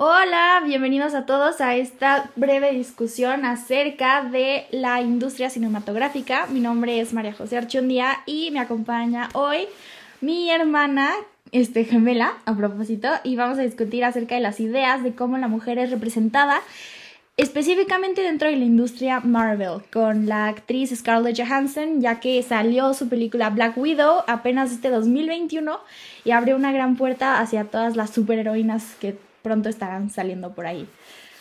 [0.00, 6.46] Hola, bienvenidos a todos a esta breve discusión acerca de la industria cinematográfica.
[6.52, 9.66] Mi nombre es María José Archundía y me acompaña hoy
[10.20, 11.10] mi hermana
[11.50, 15.48] este, gemela, a propósito, y vamos a discutir acerca de las ideas de cómo la
[15.48, 16.60] mujer es representada
[17.36, 23.08] específicamente dentro de la industria Marvel, con la actriz Scarlett Johansson, ya que salió su
[23.08, 25.80] película Black Widow apenas este 2021
[26.24, 30.88] y abrió una gran puerta hacia todas las superheroínas que pronto estarán saliendo por ahí.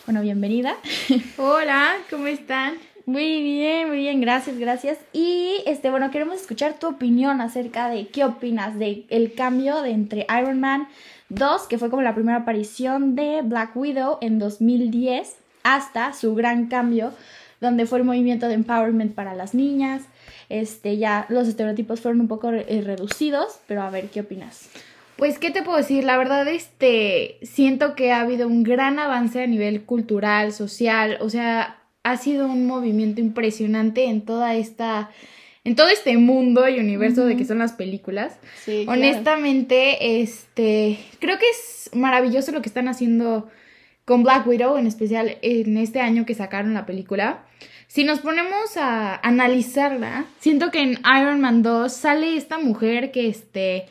[0.06, 0.78] Bueno, bienvenida.
[1.38, 2.76] Hola, ¿cómo están?
[3.06, 4.98] Muy bien, muy bien, gracias, gracias.
[5.14, 9.92] Y este, bueno, queremos escuchar tu opinión acerca de qué opinas de el cambio de
[9.92, 10.90] entre Iron Man
[11.30, 16.68] 2, que fue como la primera aparición de Black Widow en 2010 hasta su gran
[16.68, 17.14] cambio,
[17.62, 20.04] donde fue el movimiento de empowerment para las niñas.
[20.50, 24.70] Este, ya los estereotipos fueron un poco eh, reducidos, pero a ver, ¿qué opinas?
[25.18, 26.04] Pues, ¿qué te puedo decir?
[26.04, 31.30] La verdad, este, siento que ha habido un gran avance a nivel cultural, social, o
[31.30, 35.10] sea, ha sido un movimiento impresionante en toda esta,
[35.64, 38.38] en todo este mundo y universo de que son las películas.
[38.64, 43.50] Sí, Honestamente, este, creo que es maravilloso lo que están haciendo
[44.06, 47.44] con Black Widow, en especial en este año que sacaron la película.
[47.88, 53.28] Si nos ponemos a analizarla, siento que en Iron Man 2 sale esta mujer que
[53.28, 53.88] este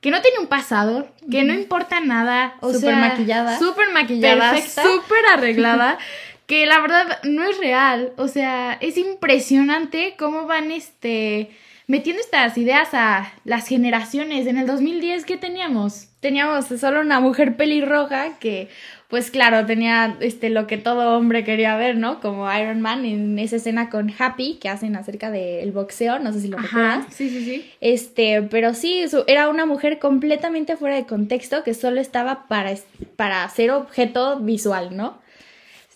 [0.00, 3.58] que no tiene un pasado, que no importa nada, o Súper maquillada.
[3.58, 5.98] súper maquillada, súper arreglada,
[6.46, 11.50] que la verdad no es real, o sea, es impresionante cómo van este
[11.90, 14.46] metiendo estas ideas a las generaciones.
[14.46, 16.06] En el 2010 ¿qué teníamos?
[16.20, 18.68] Teníamos solo una mujer pelirroja que,
[19.08, 22.20] pues claro, tenía este lo que todo hombre quería ver, ¿no?
[22.20, 26.42] Como Iron Man en esa escena con Happy que hacen acerca del boxeo, no sé
[26.42, 27.06] si lo recuerdas.
[27.10, 27.70] sí, sí, sí.
[27.80, 32.72] Este, pero sí, era una mujer completamente fuera de contexto que solo estaba para,
[33.16, 35.18] para ser objeto visual, ¿no?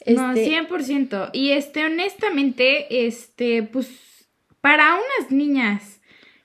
[0.07, 1.31] No, Este, 100%.
[1.33, 3.89] Y este, honestamente, este, pues,
[4.65, 6.01] para unas niñas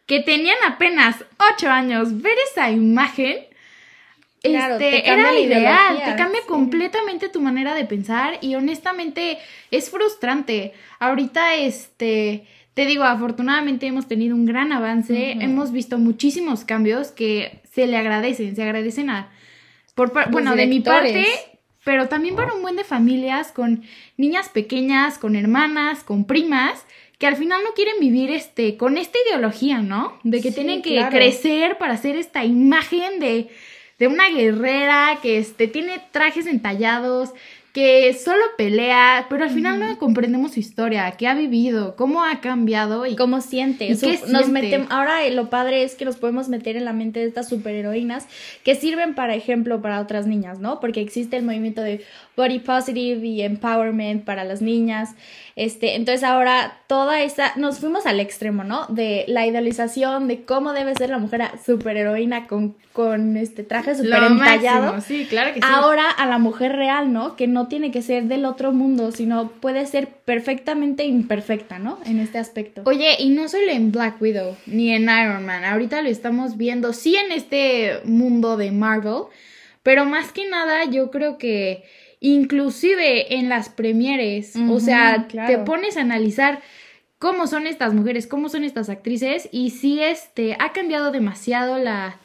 [0.06, 3.38] que tenían apenas 8 años, ver esa imagen,
[4.42, 6.48] Claro, este, te era ideal, te cambia sí.
[6.48, 9.38] completamente tu manera de pensar y honestamente
[9.72, 10.74] es frustrante.
[11.00, 17.62] Ahorita, este, te digo, afortunadamente hemos tenido un gran avance, hemos visto muchísimos cambios que
[17.72, 19.30] se le agradecen, se agradecen a,
[19.96, 21.26] por, Los bueno, de mi parte,
[21.86, 23.84] pero también para un buen de familias con
[24.18, 26.86] niñas pequeñas, con hermanas, con primas,
[27.20, 30.18] que al final no quieren vivir este con esta ideología, ¿no?
[30.24, 31.12] De que Sí, tienen que claro.
[31.16, 33.50] crecer para hacer esta imagen de,
[34.00, 37.30] de una guerrera que este, tiene trajes entallados,
[37.80, 42.42] que solo pelea, pero al final no comprendemos su historia, qué ha vivido, cómo ha
[42.42, 43.86] cambiado y ¿Cómo siente?
[43.86, 44.52] ¿Y qué nos siente?
[44.52, 47.48] metem- ahora eh, lo padre es que nos podemos meter en la mente de estas
[47.48, 48.28] superheroínas
[48.64, 50.80] que sirven para ejemplo para otras niñas, ¿no?
[50.80, 52.04] Porque existe el movimiento de
[52.36, 55.16] body positive y empowerment para las niñas.
[55.56, 58.86] Este, entonces ahora toda esa nos fuimos al extremo, ¿no?
[58.88, 64.24] De la idealización de cómo debe ser la mujer superheroína con con este traje super
[64.24, 65.00] entallado.
[65.00, 65.66] sí, claro que sí.
[65.70, 67.38] Ahora a la mujer real, ¿no?
[67.38, 72.00] Que no tiene que ser del otro mundo, sino puede ser perfectamente imperfecta, ¿no?
[72.06, 72.82] En este aspecto.
[72.86, 76.94] Oye, y no solo en Black Widow ni en Iron Man, ahorita lo estamos viendo,
[76.94, 79.24] sí en este mundo de Marvel,
[79.84, 81.84] pero más que nada yo creo que
[82.20, 85.48] inclusive en las premieres, o sea, claro.
[85.48, 86.62] te pones a analizar
[87.18, 92.20] cómo son estas mujeres, cómo son estas actrices y sí este ha cambiado demasiado la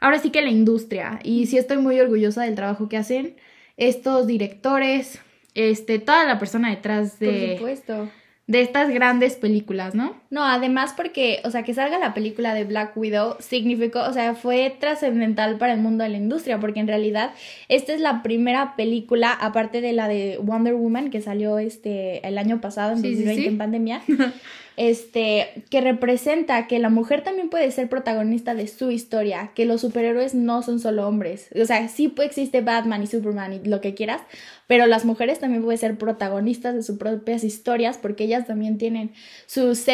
[0.00, 3.36] ahora sí que la industria y sí estoy muy orgullosa del trabajo que hacen
[3.78, 5.18] estos directores,
[5.54, 8.10] este toda la persona detrás Por de supuesto.
[8.46, 10.20] de estas grandes películas, ¿no?
[10.30, 14.34] No, además porque, o sea, que salga la película de Black Widow significó, o sea,
[14.34, 17.30] fue trascendental para el mundo de la industria, porque en realidad
[17.68, 22.36] esta es la primera película, aparte de la de Wonder Woman, que salió este el
[22.36, 23.48] año pasado, en Sí, sí, 2020 sí.
[23.48, 24.02] en pandemia,
[24.76, 29.80] este, que representa que la mujer también puede ser protagonista de su historia, que los
[29.80, 31.48] superhéroes no son solo hombres.
[31.60, 34.20] O sea, sí existe Batman y Superman y lo que quieras,
[34.68, 39.10] pero las mujeres también pueden ser protagonistas de sus propias historias porque ellas también tienen
[39.46, 39.88] sus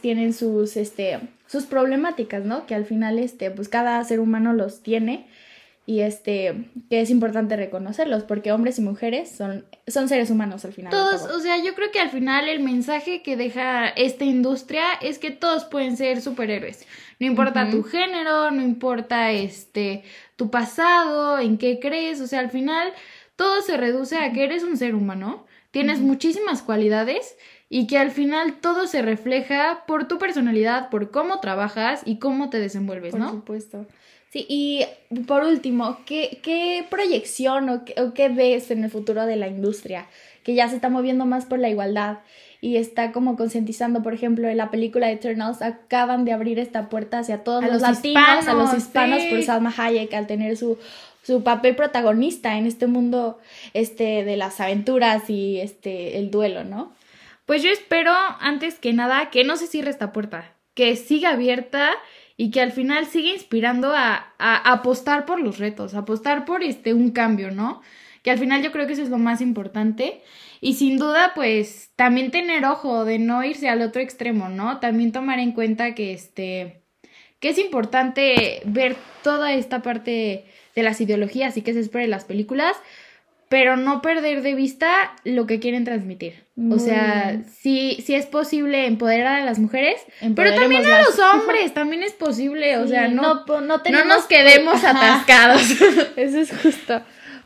[0.00, 2.66] tienen sus, este, sus problemáticas, ¿no?
[2.66, 5.26] Que al final, este, pues cada ser humano los tiene
[5.90, 10.72] y este, que es importante reconocerlos porque hombres y mujeres son, son seres humanos al
[10.72, 10.92] final.
[10.92, 15.18] Todos, o sea, yo creo que al final el mensaje que deja esta industria es
[15.18, 16.86] que todos pueden ser superhéroes.
[17.18, 20.04] No importa tu género, no importa este
[20.36, 22.92] tu pasado, en qué crees, o sea, al final
[23.40, 27.38] todo se reduce a que eres un ser humano, tienes muchísimas cualidades
[27.70, 32.50] y que al final todo se refleja por tu personalidad, por cómo trabajas y cómo
[32.50, 33.30] te desenvuelves, Por ¿no?
[33.30, 33.86] supuesto.
[34.30, 34.84] Sí, y
[35.26, 39.48] por último, ¿qué, qué proyección o qué, o qué ves en el futuro de la
[39.48, 40.06] industria?
[40.42, 42.18] Que ya se está moviendo más por la igualdad
[42.60, 47.20] y está como concientizando, por ejemplo, en la película Eternals acaban de abrir esta puerta
[47.20, 49.28] hacia todos A los, los latinos, a los hispanos, hispanos sí.
[49.30, 50.76] por Salma Hayek al tener su
[51.22, 53.38] su papel protagonista en este mundo
[53.74, 56.92] este de las aventuras y este el duelo, ¿no?
[57.46, 61.90] Pues yo espero, antes que nada, que no se cierre esta puerta, que siga abierta
[62.36, 66.94] y que al final siga inspirando a, a apostar por los retos, apostar por este
[66.94, 67.82] un cambio, ¿no?
[68.22, 70.22] Que al final yo creo que eso es lo más importante.
[70.60, 74.78] Y sin duda, pues, también tener ojo de no irse al otro extremo, ¿no?
[74.78, 76.79] También tomar en cuenta que este
[77.40, 80.44] que es importante ver toda esta parte
[80.76, 82.76] de las ideologías y que se espera en las películas,
[83.48, 86.44] pero no perder de vista lo que quieren transmitir.
[86.54, 90.00] Muy o sea, sí, sí es posible empoderar a las mujeres,
[90.36, 94.84] pero también a los hombres, también es posible, o Sí, sea, no, no, nos quedemos
[94.84, 95.62] atascados.
[96.16, 97.02] Eso es justo.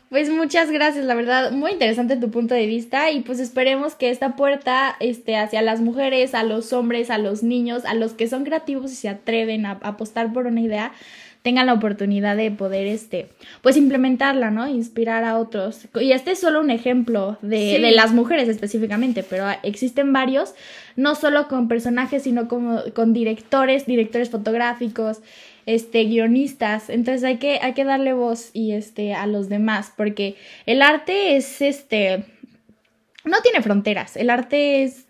[0.09, 4.11] Pues muchas gracias, la verdad, muy interesante tu punto de vista y pues esperemos que
[4.11, 8.27] esta puerta este, hacia las mujeres, a los hombres, a los niños, a los que
[8.27, 10.93] son creativos y se atreven a, a apostar por una idea,
[11.41, 13.29] tengan la oportunidad de poder, este,
[13.61, 14.67] pues implementarla, ¿no?
[14.67, 15.87] Inspirar a otros.
[15.99, 17.81] Y este es solo un ejemplo de, Sí.
[17.81, 20.53] de las mujeres específicamente, pero existen varios,
[20.95, 25.19] no solo con personajes, sino como con directores, directores fotográficos,
[25.65, 26.89] este, guionistas.
[26.89, 30.35] Entonces hay que, hay que darle voz y este, a los demás, porque
[30.65, 32.23] el arte es este,
[33.23, 34.15] no tiene fronteras.
[34.17, 35.07] El arte es,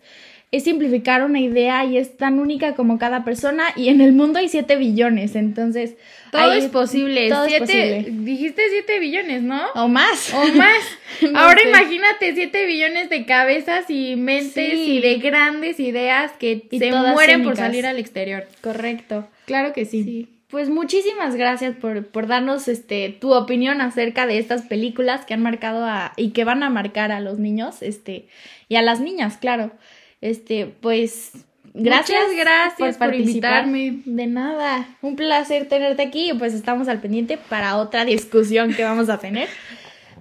[0.52, 4.38] es simplificar una idea y es tan única como cada persona y en el mundo
[4.38, 5.96] hay 7 billones, entonces...
[6.32, 7.28] Todo hay- es posible.
[7.28, 7.64] todo es Siete-
[8.04, 8.24] posible.
[8.24, 9.60] Dijiste 7 billones, ¿no?
[9.74, 10.32] O más.
[10.34, 10.76] O más.
[11.32, 11.68] No Ahora sé.
[11.70, 14.98] imagínate 7 billones de cabezas y mentes Sí.
[14.98, 18.46] y de grandes ideas que Y se mueren por salir al exterior.
[18.60, 19.26] Correcto.
[19.46, 20.04] Claro que sí.
[20.04, 20.28] Sí.
[20.48, 25.42] Pues muchísimas gracias por, por darnos este tu opinión acerca de estas películas que han
[25.42, 28.28] marcado a y que van a marcar a los niños, este,
[28.68, 29.72] y a las niñas, claro.
[30.20, 31.32] Este, pues
[31.74, 34.02] gracias, Muchas gracias por invitarme.
[34.04, 34.88] De nada.
[35.02, 39.18] Un placer tenerte aquí y pues estamos al pendiente para otra discusión que vamos a
[39.18, 39.48] tener.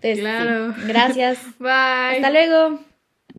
[0.01, 0.73] Entonces, sí, Claro.
[0.87, 1.37] gracias.
[1.59, 2.15] Bye.
[2.17, 2.79] Hasta luego.